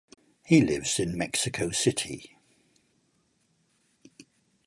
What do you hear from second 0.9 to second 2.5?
in Mexico City.